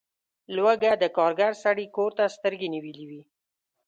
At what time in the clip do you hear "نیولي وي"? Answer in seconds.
2.75-3.21